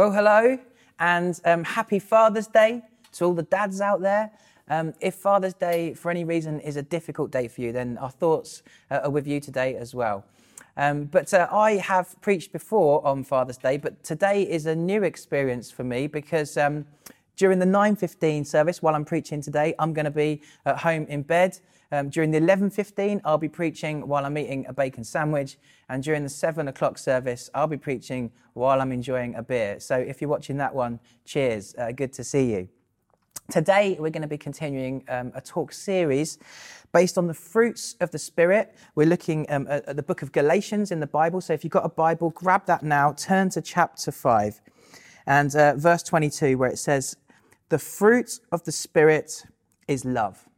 [0.00, 0.58] Well, hello,
[0.98, 2.80] and um, happy Father's Day
[3.12, 4.30] to all the dads out there.
[4.66, 8.08] Um, if Father's Day, for any reason, is a difficult day for you, then our
[8.08, 10.24] thoughts uh, are with you today as well.
[10.78, 15.02] Um, but uh, I have preached before on Father's Day, but today is a new
[15.02, 16.86] experience for me because um,
[17.36, 21.20] during the 9:15 service, while I'm preaching today, I'm going to be at home in
[21.20, 21.58] bed.
[21.92, 26.22] Um, during the 11:15, I'll be preaching while I'm eating a bacon sandwich, and during
[26.22, 29.80] the seven o'clock service, I'll be preaching while I'm enjoying a beer.
[29.80, 31.74] So if you're watching that one, cheers!
[31.76, 32.68] Uh, good to see you.
[33.50, 36.38] Today, we're going to be continuing um, a talk series
[36.92, 38.76] based on the fruits of the Spirit.
[38.94, 41.40] We're looking um, at, at, the book of Galatians in the Bible.
[41.40, 44.60] So if you've got a Bible, grab that now, turn to chapter 5
[45.26, 47.16] and uh, verse 22, where it says,
[47.70, 49.44] The fruit of the Spirit
[49.88, 50.48] is love.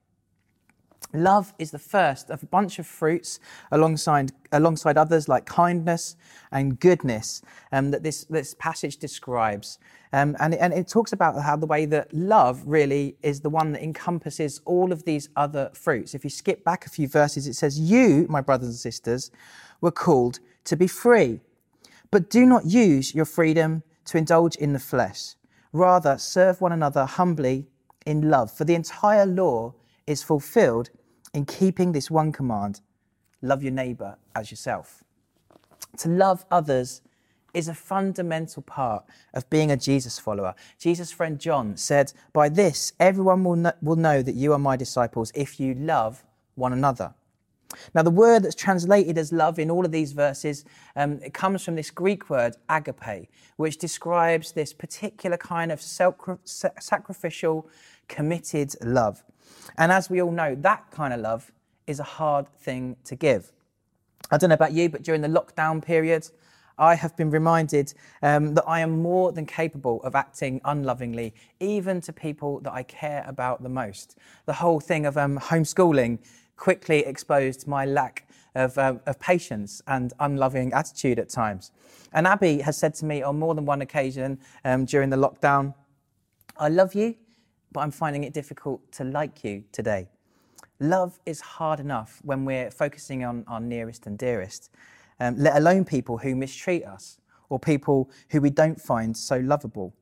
[1.15, 3.39] Love is the first of a bunch of fruits
[3.71, 6.17] alongside, alongside others like kindness
[6.51, 9.79] and goodness um, that this, this passage describes.
[10.15, 13.73] Um, and, and it talks about how the way that love really is the one
[13.73, 16.15] that encompasses all of these other fruits.
[16.15, 19.31] If you skip back a few verses, it says, You, my brothers and sisters,
[19.81, 21.41] were called to be free.
[22.11, 25.35] But do not use your freedom to indulge in the flesh.
[25.73, 27.67] Rather, serve one another humbly
[28.07, 28.51] in love.
[28.51, 29.75] For the entire law
[30.07, 30.91] is fulfilled
[31.35, 32.81] in keeping this one command
[33.41, 35.03] love your neighbor as yourself.
[35.99, 37.03] To love others
[37.55, 40.55] is a fundamental part of being a Jesus follower.
[40.79, 44.77] Jesus' friend John said, By this, everyone will know, will know that you are my
[44.77, 46.25] disciples if you love
[46.55, 47.15] one another.
[47.95, 51.75] Now, the word that's translated as love in all of these verses, um, comes from
[51.75, 57.69] this Greek word agape, which describes this particular kind of sacrificial,
[58.09, 59.23] committed love.
[59.79, 61.53] And as we all know, that kind of love
[61.87, 63.53] is a hard thing to give.
[64.31, 66.29] I don't know about you, but during the lockdown period,
[66.79, 72.01] I have been reminded um, that I am more than capable of acting unlovingly, even
[72.03, 74.17] to people that I care about the most.
[74.47, 76.19] The whole thing of um, homeschooling
[76.57, 81.71] quickly exposed my lack of, uh, of, patience and unloving attitude at times.
[82.13, 85.75] And Abby has said to me on more than one occasion um, during the lockdown,
[86.59, 87.17] I love you,
[87.73, 90.09] but I'm finding it difficult to like you today.
[90.81, 94.71] Love is hard enough when we're focusing on our nearest and dearest,
[95.21, 97.19] um, let alone people who mistreat us
[97.49, 99.95] or people who we don't find so lovable.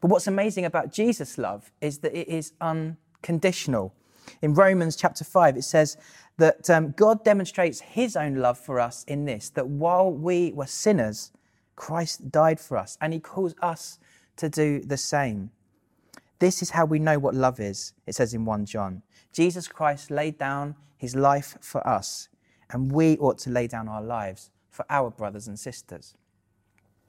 [0.00, 3.94] But what's amazing about Jesus' love is that it is unconditional.
[4.42, 5.96] In Romans chapter 5, it says
[6.36, 10.66] that um, God demonstrates his own love for us in this that while we were
[10.66, 11.32] sinners,
[11.76, 13.98] Christ died for us, and he calls us
[14.36, 15.50] to do the same.
[16.38, 19.02] This is how we know what love is, it says in 1 John.
[19.32, 22.28] Jesus Christ laid down his life for us,
[22.70, 26.14] and we ought to lay down our lives for our brothers and sisters.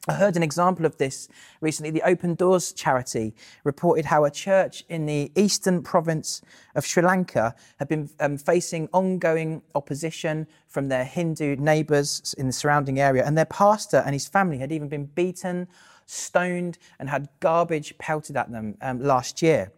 [0.07, 1.27] I heard an example of this
[1.61, 1.91] recently.
[1.91, 6.41] The Open Doors charity reported how a church in the eastern province
[6.73, 12.53] of Sri Lanka had been um, facing ongoing opposition from their Hindu neighbours in the
[12.53, 15.67] surrounding area, and their pastor and his family had even been beaten
[16.09, 19.71] stoned, and had garbage pelted at them um, last year.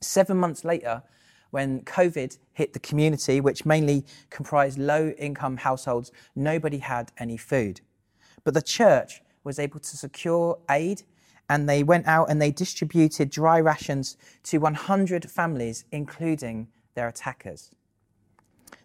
[0.00, 1.02] Seven months later,
[1.50, 7.80] when COVID hit the community, which mainly comprised low income households, nobody had any food.
[8.42, 11.02] But the church was able to secure aid
[11.48, 17.70] and they went out and they distributed dry rations to 100 families, including their attackers.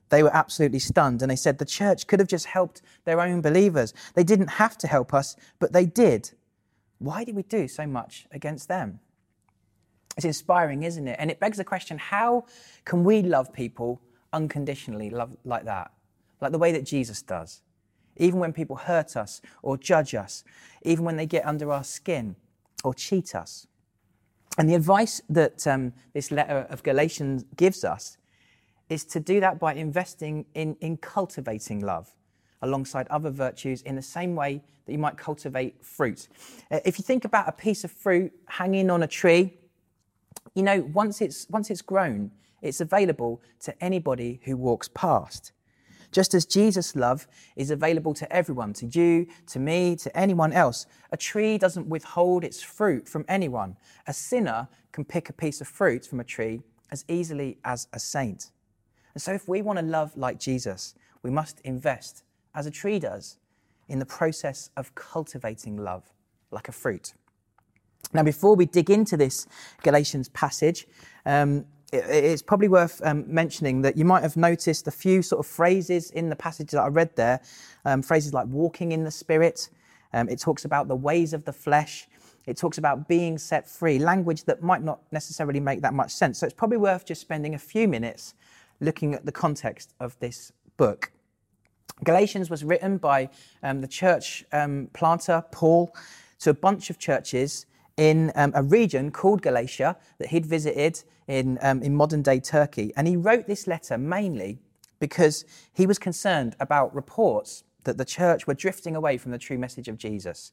[0.10, 3.42] They were absolutely stunned and they said the church could have just helped their own
[3.42, 3.94] believers.
[4.14, 6.32] They didn't have to help us, but they did.
[7.00, 9.00] Why did we do so much against them?
[10.18, 11.16] It's inspiring, isn't it?
[11.18, 12.46] And it begs the question how
[12.86, 14.02] can we love people
[14.34, 15.92] unconditionally love like that?
[16.42, 17.62] Like the way that Jesus does.
[18.18, 20.44] Even when people hurt us or judge us,
[20.84, 22.36] even when they get under our skin
[22.84, 23.66] or cheat us.
[24.58, 28.18] And the advice that um, this letter of Galatians gives us
[28.90, 32.12] is to do that by investing in, in cultivating love
[32.62, 36.28] alongside other virtues in the same way that you might cultivate fruit.
[36.72, 39.54] Uh, if you think about a piece of fruit hanging on a tree,
[40.56, 42.32] you know, once it's, once it's grown,
[42.62, 45.52] it's available to anybody who walks past.
[46.12, 50.88] Just as Jesus' love is available to everyone, to you, to me, to anyone else,
[51.12, 53.78] a tree doesn't withhold its fruit from anyone.
[54.08, 56.62] A sinner can pick a piece of fruit from a tree
[56.92, 58.52] as easily as a saint.
[59.14, 62.24] And so, if we want to love like Jesus, we must invest
[62.54, 63.38] as a tree does,
[63.88, 66.04] in the process of cultivating love
[66.52, 67.14] like a fruit.
[68.14, 69.48] Now, before we dig into this
[69.84, 70.88] Galatians passage,
[71.26, 75.46] um, it, it's probably worth um, mentioning that you might have noticed a few sort
[75.46, 77.42] of phrases in the passage that I read there,
[77.86, 79.70] um, phrases like walking in the Spirit,
[80.14, 82.08] Um, it talks about the ways of the flesh.
[82.46, 86.40] It talks about being set free, language that might not necessarily make that much sense.
[86.40, 88.34] So it's probably worth just spending a few minutes
[88.80, 91.12] looking at the context of this book.
[92.04, 93.30] Galatians was written by
[93.64, 95.94] um, the church um, planter Paul
[96.40, 97.66] to a bunch of churches
[97.98, 102.94] in um, a region called Galatia that he'd visited in, um, in modern day Turkey.
[102.96, 104.60] And he wrote this letter mainly
[105.00, 109.58] because he was concerned about reports that the church were drifting away from the true
[109.58, 110.52] message of Jesus.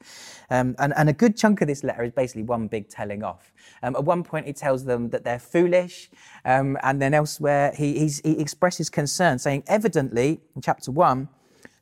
[0.49, 3.53] Um, and, and, a good chunk of this letter is basically one big telling off.
[3.83, 6.11] Um, at one point, he tells them that they're foolish.
[6.47, 11.29] Um, and then elsewhere, he, he expresses concern, saying, evidently, in chapter one,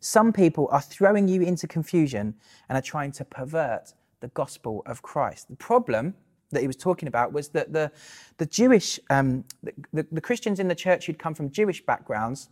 [0.00, 2.34] some people are throwing you into confusion
[2.68, 5.48] and are trying to pervert the gospel of Christ.
[5.48, 6.14] The problem
[6.50, 7.92] that he was talking about was that the,
[8.38, 9.44] the Jewish, um,
[9.92, 12.48] the, the Christians in the church who'd come from Jewish backgrounds,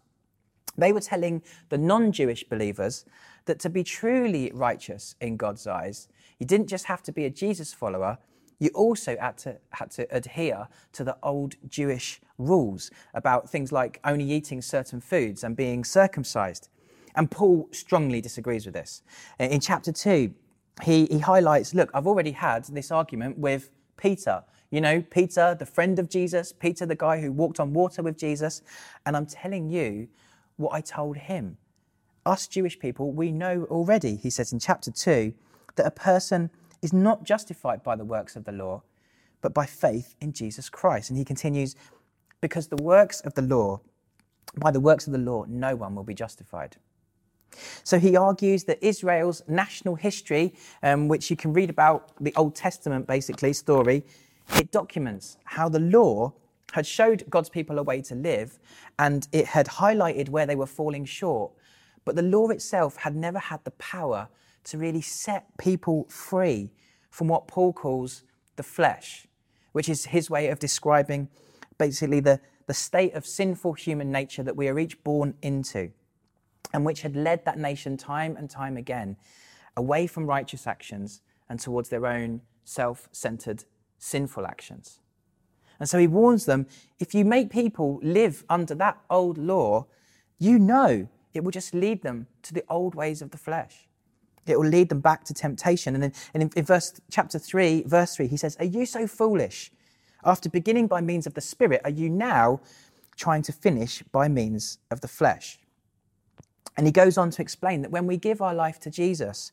[0.76, 3.04] they were telling the non Jewish believers
[3.44, 6.08] that to be truly righteous in God's eyes,
[6.38, 8.18] you didn't just have to be a Jesus follower,
[8.58, 13.98] you also had to, had to adhere to the old Jewish rules about things like
[14.04, 16.68] only eating certain foods and being circumcised.
[17.16, 19.02] And Paul strongly disagrees with this.
[19.40, 20.32] In chapter 2,
[20.84, 24.44] he, he highlights look, I've already had this argument with Peter.
[24.70, 28.16] You know, Peter, the friend of Jesus, Peter, the guy who walked on water with
[28.16, 28.62] Jesus.
[29.04, 30.08] And I'm telling you
[30.62, 31.58] what I told him.
[32.24, 35.34] Us Jewish people, we know already, he says in chapter 2,
[35.76, 36.50] that a person
[36.80, 38.82] is not justified by the works of the law,
[39.40, 41.10] but by faith in Jesus Christ.
[41.10, 41.74] And he continues,
[42.40, 43.80] because the works of the law,
[44.56, 46.76] by the works of the law, no one will be justified.
[47.84, 52.54] So he argues that Israel's national history, um, which you can read about the Old
[52.54, 54.04] Testament basically story,
[54.54, 56.32] it documents how the law
[56.72, 58.58] had showed God's people a way to live
[58.98, 61.52] and it had highlighted where they were falling short.
[62.04, 64.28] But the law itself had never had the power
[64.64, 66.70] to really set people free
[67.10, 68.24] from what Paul calls
[68.56, 69.26] the flesh,
[69.72, 71.28] which is his way of describing
[71.78, 75.90] basically the, the state of sinful human nature that we are each born into
[76.72, 79.16] and which had led that nation time and time again
[79.76, 83.64] away from righteous actions and towards their own self centered
[83.98, 85.00] sinful actions.
[85.82, 86.68] And so he warns them
[87.00, 89.86] if you make people live under that old law,
[90.38, 93.88] you know it will just lead them to the old ways of the flesh.
[94.46, 95.96] It will lead them back to temptation.
[95.96, 99.08] And, in, and in, in verse chapter 3, verse 3, he says, Are you so
[99.08, 99.72] foolish?
[100.24, 102.60] After beginning by means of the Spirit, are you now
[103.16, 105.58] trying to finish by means of the flesh?
[106.76, 109.50] And he goes on to explain that when we give our life to Jesus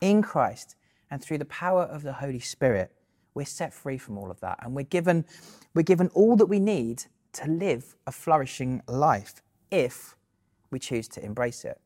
[0.00, 0.74] in Christ
[1.08, 2.90] and through the power of the Holy Spirit,
[3.38, 4.58] we're set free from all of that.
[4.62, 5.24] And we're given,
[5.72, 7.04] we're given all that we need
[7.34, 10.16] to live a flourishing life if
[10.72, 11.80] we choose to embrace it.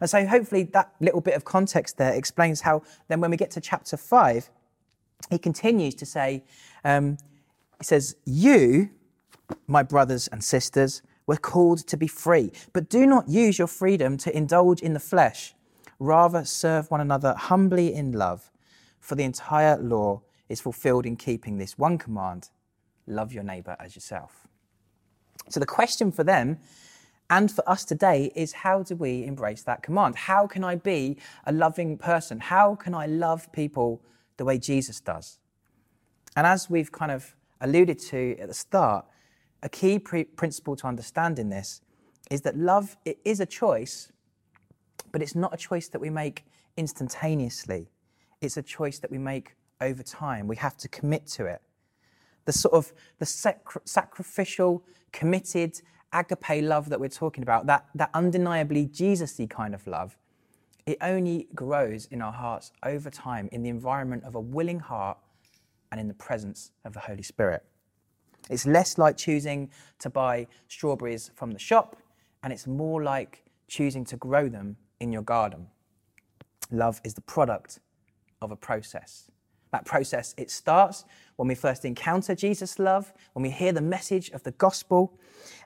[0.00, 3.52] And so, hopefully, that little bit of context there explains how then when we get
[3.52, 4.50] to chapter 5,
[5.30, 6.42] he continues to say,
[6.84, 7.18] um,
[7.78, 8.90] he says, You,
[9.68, 12.50] my brothers and sisters, we're called to be free.
[12.72, 15.54] But do not use your freedom to indulge in the flesh.
[16.00, 18.50] Rather, serve one another humbly in love.
[18.98, 22.50] For the entire law is fulfilled in keeping this one command
[23.06, 24.46] love your neighbor as yourself.
[25.48, 26.58] So, the question for them
[27.30, 30.14] and for us today is how do we embrace that command?
[30.14, 31.16] How can I be
[31.46, 32.38] a loving person?
[32.38, 34.02] How can I love people
[34.36, 35.38] the way Jesus does?
[36.36, 39.06] And as we've kind of alluded to at the start,
[39.62, 41.80] a key pre- principle to understand in this
[42.30, 44.12] is that love it is a choice,
[45.12, 46.44] but it's not a choice that we make
[46.76, 47.90] instantaneously.
[48.42, 50.46] It's a choice that we make over time.
[50.46, 51.60] We have to commit to it.
[52.46, 55.80] The sort of the sac- sacrificial, committed,
[56.12, 60.16] agape love that we're talking about, that, that undeniably Jesus-y kind of love,
[60.86, 65.18] it only grows in our hearts over time in the environment of a willing heart
[65.90, 67.64] and in the presence of the Holy Spirit.
[68.50, 69.70] It's less like choosing
[70.00, 71.96] to buy strawberries from the shop,
[72.42, 75.68] and it's more like choosing to grow them in your garden.
[76.70, 77.78] Love is the product
[78.40, 79.30] of a process.
[79.72, 81.04] That process, it starts
[81.36, 85.18] when we first encounter Jesus' love, when we hear the message of the gospel.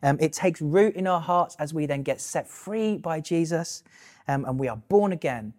[0.02, 3.82] Um, it takes root in our hearts as we then get set free by Jesus
[4.28, 5.54] um, and we are born again.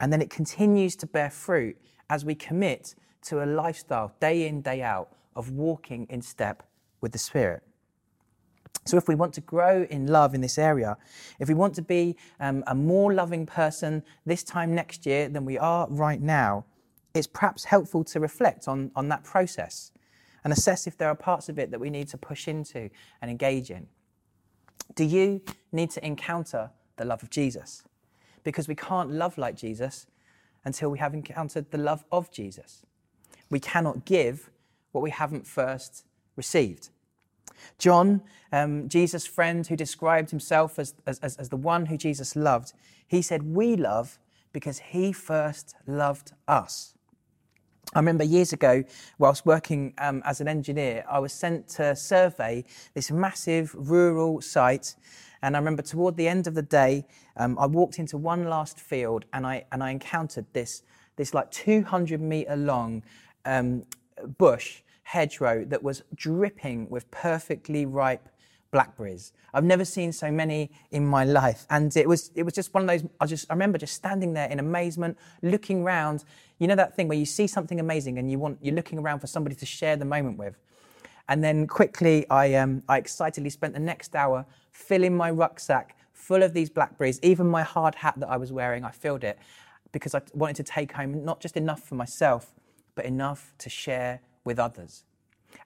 [0.00, 1.76] And then it continues to bear fruit
[2.08, 6.64] as we commit to a lifestyle day in, day out of walking in step
[7.00, 7.62] with the Spirit.
[8.86, 10.96] So, if we want to grow in love in this area,
[11.38, 15.44] if we want to be um, a more loving person this time next year than
[15.44, 16.64] we are right now,
[17.14, 19.92] it's perhaps helpful to reflect on, on that process
[20.44, 22.90] and assess if there are parts of it that we need to push into
[23.20, 23.86] and engage in.
[24.94, 27.82] Do you need to encounter the love of Jesus?
[28.44, 30.06] because we can't love like Jesus
[30.64, 32.82] until we have encountered the love of Jesus.
[33.50, 34.50] We cannot give
[34.92, 36.04] what we haven't first
[36.36, 36.90] received.
[37.78, 42.72] John, um, Jesus' friend who described himself as, as, as the one who Jesus loved,
[43.06, 44.18] he said, We love
[44.52, 46.94] because he first loved us.
[47.92, 48.84] I remember years ago,
[49.18, 54.94] whilst working um, as an engineer, I was sent to survey this massive rural site.
[55.42, 57.04] And I remember toward the end of the day,
[57.36, 60.84] um, I walked into one last field and I, and I encountered this,
[61.16, 63.02] this like 200 meter long
[63.44, 63.84] um,
[64.38, 68.28] bush hedgerow that was dripping with perfectly ripe
[68.70, 69.32] blackberries.
[69.52, 71.66] I've never seen so many in my life.
[71.70, 74.32] And it was, it was just one of those, I just, I remember just standing
[74.32, 76.24] there in amazement, looking around.
[76.58, 79.20] You know that thing where you see something amazing and you want, you're looking around
[79.20, 80.56] for somebody to share the moment with.
[81.28, 86.42] And then quickly, I, um, I excitedly spent the next hour filling my rucksack full
[86.42, 87.18] of these blackberries.
[87.22, 89.38] Even my hard hat that I was wearing, I filled it
[89.92, 92.54] because I wanted to take home not just enough for myself,
[92.94, 95.04] but enough to share with others.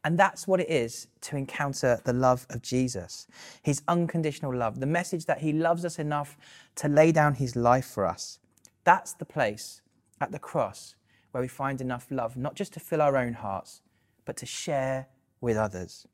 [0.02, 3.26] And that's what it is to encounter the love of Jesus,
[3.62, 6.36] his unconditional love, the message that he loves us enough
[6.76, 8.38] to lay down his life for us.
[8.84, 9.80] That's the place
[10.20, 10.94] at the cross
[11.30, 13.80] where we find enough love, not just to fill our own hearts,
[14.24, 15.08] but to share
[15.40, 16.06] with others.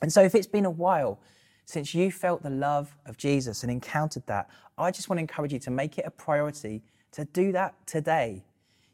[0.00, 1.20] And so, if it's been a while
[1.64, 5.52] since you felt the love of Jesus and encountered that, I just want to encourage
[5.52, 6.82] you to make it a priority
[7.12, 8.44] to do that today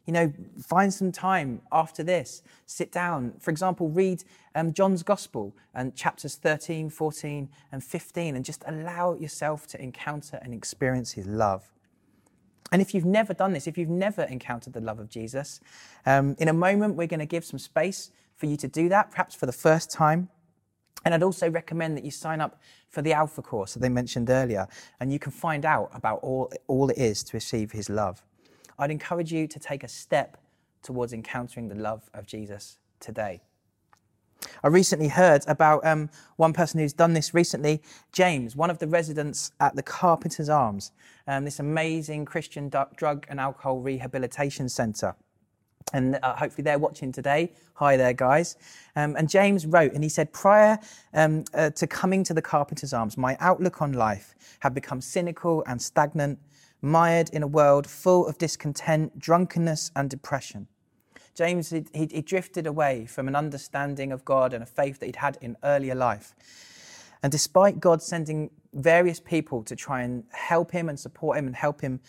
[0.09, 3.31] you know, find some time after this, sit down.
[3.39, 4.23] For example, read
[4.55, 10.39] um, John's Gospel and chapters 13, 14, and 15, and just allow yourself to encounter
[10.41, 11.71] and experience his love.
[12.71, 15.59] And if you've never done this, if you've never encountered the love of Jesus,
[16.07, 19.11] um, in a moment we're going to give some space for you to do that,
[19.11, 20.27] perhaps for the first time.
[21.05, 24.31] And I'd also recommend that you sign up for the Alpha course that they mentioned
[24.31, 24.67] earlier,
[24.99, 28.23] and you can find out about all, all it is to receive his love.
[28.79, 30.37] I'd encourage you to take a step
[30.81, 33.41] towards encountering the love of Jesus today.
[34.63, 37.81] I recently heard about um, one person who's done this recently,
[38.13, 40.93] James, one of the residents at the Carpenter's Arms,
[41.27, 45.13] um, this amazing Christian drug and alcohol rehabilitation centre.
[45.91, 47.51] And uh, hopefully they're watching today.
[47.73, 48.55] Hi there, guys.
[48.95, 50.79] Um, and James wrote, and he said, Prior
[51.13, 55.63] um, uh, to coming to the Carpenter's Arms, my outlook on life had become cynical
[55.67, 56.39] and stagnant
[56.81, 60.67] mired in a world full of discontent, drunkenness, and depression.
[61.35, 65.15] James, he, he, drifted away from an understanding of God and a faith that he'd
[65.15, 66.35] had in earlier life.
[67.23, 71.55] And despite God sending various people to try and help him and support him and
[71.55, 71.99] help him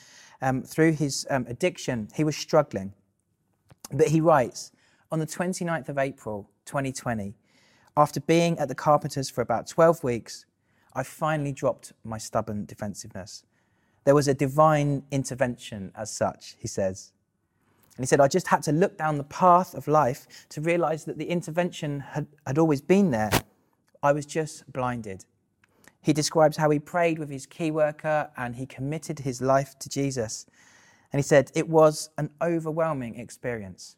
[0.43, 2.93] um, through his um, addiction, he was struggling.
[3.93, 4.73] But he writes,
[5.13, 7.35] on the 29th of April, 2020,
[7.97, 10.47] after being at the Carpenters for about 12 weeks,
[10.95, 13.45] I finally dropped my stubborn defensiveness.
[14.11, 17.13] There was a divine intervention as such, he says.
[17.97, 21.05] And he said, I just had to look down the path of life to realize
[21.05, 23.31] that the intervention had, had always been there.
[24.03, 25.27] I was just blinded.
[26.01, 29.89] He describes how he prayed with his key worker and he committed his life to
[29.89, 30.45] Jesus.
[31.13, 33.95] And he said, It was an overwhelming experience.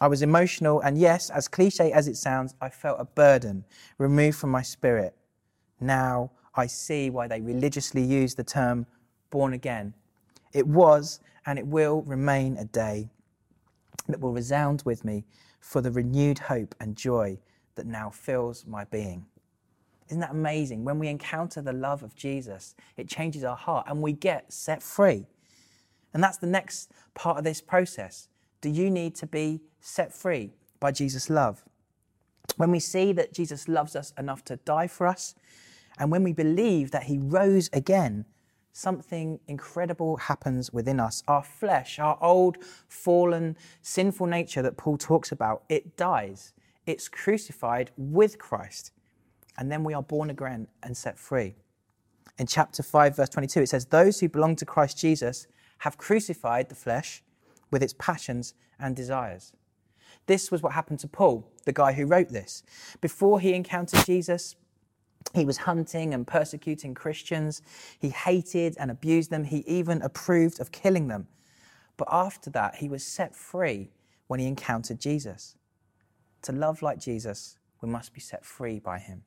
[0.00, 3.66] I was emotional, and yes, as cliche as it sounds, I felt a burden
[3.98, 5.14] removed from my spirit.
[5.78, 8.86] Now I see why they religiously use the term
[9.34, 9.92] born again.
[10.52, 13.10] It was and it will remain a day
[14.08, 15.24] that will resound with me
[15.58, 17.36] for the renewed hope and joy
[17.74, 19.26] that now fills my being.
[20.06, 20.84] Isn't that amazing?
[20.84, 24.84] When we encounter the love of Jesus, it changes our heart and we get set
[24.84, 25.26] free.
[26.12, 28.28] And that's the next part of this process.
[28.60, 31.64] Do you need to be set free by Jesus' love?
[32.56, 35.34] When we see that Jesus loves us enough to die for us,
[35.98, 38.26] and when we believe that he rose again
[38.74, 41.22] something incredible happens within us.
[41.28, 46.52] Our flesh, our old, fallen, sinful nature that Paul talks about, it dies.
[46.84, 48.90] It's crucified with Christ.
[49.56, 51.54] And then we are born again and set free.
[52.36, 55.46] In chapter 5, verse 22, it says, Those who belong to Christ Jesus
[55.78, 57.22] have crucified the flesh
[57.70, 59.52] with its passions and desires.
[60.26, 62.64] This was what happened to Paul, the guy who wrote this.
[63.00, 64.56] Before he encountered Jesus,
[65.32, 67.62] he was hunting and persecuting Christians.
[67.98, 69.44] He hated and abused them.
[69.44, 71.26] He even approved of killing them.
[71.96, 73.90] But after that, he was set free
[74.26, 75.56] when he encountered Jesus.
[76.42, 79.22] To love like Jesus, we must be set free by him.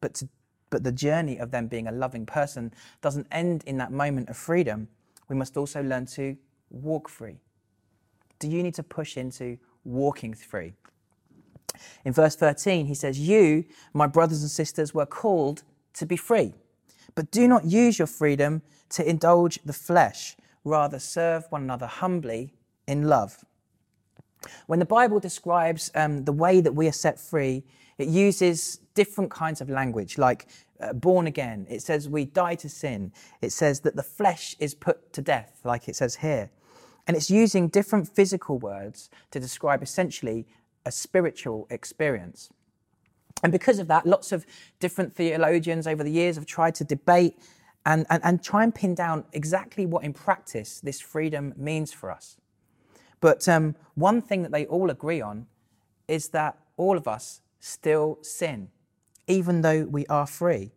[0.00, 0.28] But, to,
[0.70, 4.36] but the journey of them being a loving person doesn't end in that moment of
[4.36, 4.88] freedom.
[5.28, 6.36] We must also learn to
[6.70, 7.40] walk free.
[8.38, 10.72] Do you need to push into walking free?
[12.04, 15.62] In verse 13, he says, You, my brothers and sisters, were called
[15.94, 16.54] to be free.
[17.14, 22.54] But do not use your freedom to indulge the flesh, rather, serve one another humbly
[22.86, 23.44] in love.
[24.66, 27.64] When the Bible describes um, the way that we are set free,
[27.98, 30.46] it uses different kinds of language, like
[30.80, 31.66] uh, born again.
[31.68, 33.12] It says we die to sin.
[33.42, 36.50] It says that the flesh is put to death, like it says here.
[37.06, 40.46] And it's using different physical words to describe essentially
[40.84, 42.50] a spiritual experience.
[43.42, 44.44] And because of that, lots of
[44.80, 47.38] different theologians over the years have tried to debate
[47.86, 52.10] and, and, and try and pin down exactly what in practice this freedom means for
[52.10, 52.36] us.
[53.20, 55.46] But um, one thing that they all agree on
[56.08, 58.68] is that all of us still sin,
[59.26, 60.72] even though we are free.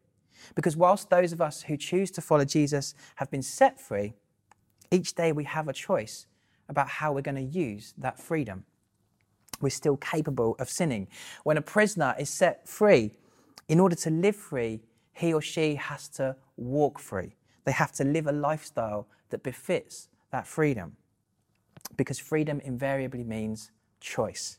[0.55, 4.13] Because whilst those of us who choose to follow Jesus have been set free,
[4.91, 6.27] each day we have a choice
[6.69, 8.65] about how we're going to use that freedom.
[9.63, 11.07] We're still capable of sinning.
[11.43, 13.11] When a prisoner is set free,
[13.67, 14.81] in order to live free,
[15.13, 17.35] he or she has to walk free.
[17.65, 20.95] They have to live a lifestyle that befits that freedom
[21.97, 24.57] because freedom invariably means choice.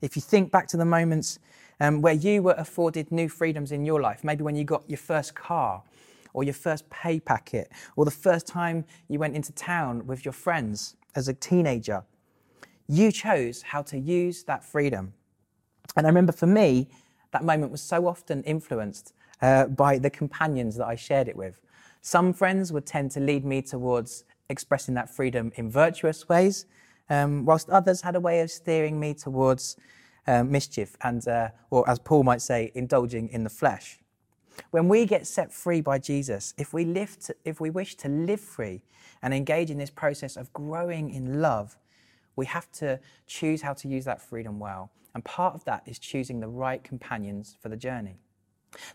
[0.00, 1.38] If you think back to the moments
[1.80, 4.98] um, where you were afforded new freedoms in your life, maybe when you got your
[4.98, 5.82] first car
[6.32, 10.32] or your first pay packet or the first time you went into town with your
[10.32, 12.04] friends as a teenager,
[12.88, 15.14] you chose how to use that freedom.
[15.96, 16.88] And I remember for me,
[17.32, 19.12] that moment was so often influenced
[19.42, 21.60] uh, by the companions that I shared it with.
[22.00, 26.66] Some friends would tend to lead me towards expressing that freedom in virtuous ways,
[27.10, 29.76] um, whilst others had a way of steering me towards
[30.26, 33.98] uh, mischief and, uh, or as Paul might say, indulging in the flesh.
[34.70, 36.84] When we get set free by Jesus, if we,
[37.44, 38.82] if we wish to live free
[39.22, 41.76] and engage in this process of growing in love,
[42.36, 44.90] we have to choose how to use that freedom well.
[45.14, 48.16] And part of that is choosing the right companions for the journey.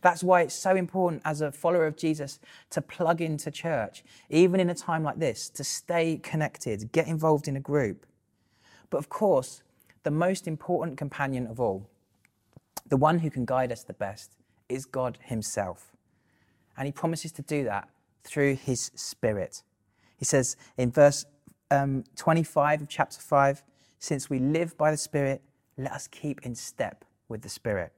[0.01, 2.39] That's why it's so important as a follower of Jesus
[2.71, 7.47] to plug into church, even in a time like this, to stay connected, get involved
[7.47, 8.05] in a group.
[8.89, 9.63] But of course,
[10.03, 11.87] the most important companion of all,
[12.87, 14.35] the one who can guide us the best,
[14.67, 15.95] is God Himself.
[16.77, 17.89] And He promises to do that
[18.23, 19.63] through His Spirit.
[20.17, 21.25] He says in verse
[21.71, 23.63] um, 25 of chapter 5
[23.99, 25.41] since we live by the Spirit,
[25.77, 27.91] let us keep in step with the Spirit.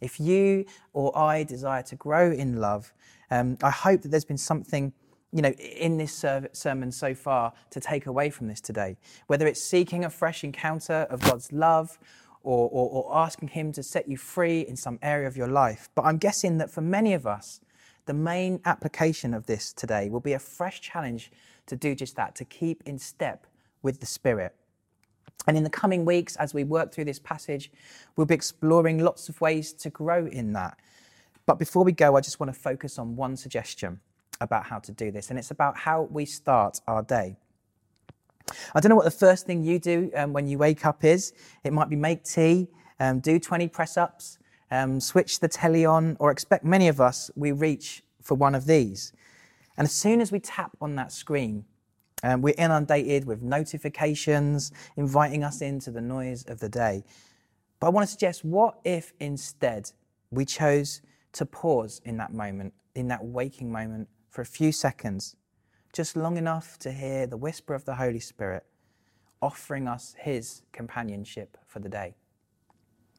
[0.00, 2.92] If you or I desire to grow in love,
[3.30, 4.92] um, I hope that there's been something
[5.32, 8.96] you know, in this sermon so far to take away from this today.
[9.26, 11.98] Whether it's seeking a fresh encounter of God's love
[12.42, 15.88] or, or, or, asking Him to set you free in some area of your life.
[15.96, 17.60] But I'm guessing that for many of us,
[18.06, 21.32] the main application of this today will be a fresh challenge
[21.66, 23.46] to do just that, to keep in step
[23.82, 24.54] with the Spirit.
[25.46, 27.70] And in the coming weeks, as we work through this passage,
[28.16, 30.78] we'll be exploring lots of ways to grow in that.
[31.46, 34.00] But before we go, I just want to focus on one suggestion
[34.40, 37.36] about how to do this, and it's about how we start our day.
[38.74, 41.32] I don't know what the first thing you do um, when you wake up is.
[41.64, 42.68] It might be make tea,
[43.00, 44.38] um, do 20 press ups,
[44.70, 48.66] um, switch the telly on, or expect many of us, we reach for one of
[48.66, 49.12] these.
[49.76, 51.64] And as soon as we tap on that screen,
[52.22, 57.04] um, we're inundated with notifications inviting us into the noise of the day.
[57.78, 59.92] But I want to suggest what if instead
[60.30, 65.36] we chose to pause in that moment, in that waking moment, for a few seconds,
[65.92, 68.64] just long enough to hear the whisper of the Holy Spirit
[69.42, 72.16] offering us His companionship for the day.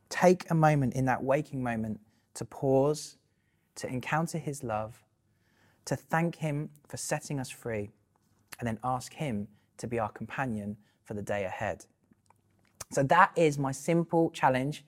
[0.09, 1.99] Take a moment in that waking moment
[2.33, 3.17] to pause,
[3.75, 5.03] to encounter His love,
[5.88, 7.89] to thank Him for setting us free
[8.60, 9.47] and then ask Him
[9.78, 11.86] to be our companion for the day ahead.
[12.91, 14.86] So that is my simple challenge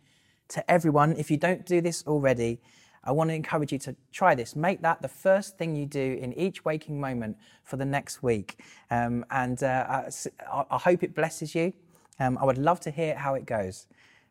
[0.49, 1.15] to everyone.
[1.17, 2.59] If you don't do this already,
[3.03, 4.55] I want to encourage you to try this.
[4.55, 8.59] Make that the first thing you do in each waking moment for the next week.
[8.91, 10.03] Um, and uh,
[10.51, 11.73] I, I, hope it blesses you.
[12.19, 13.87] Um, I would love to hear how it goes.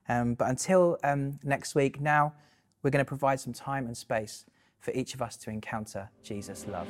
[0.08, 2.34] Um, but until um, next week, now
[2.82, 4.44] we're going to provide some time and space
[4.80, 6.88] for each of us to encounter Jesus' love.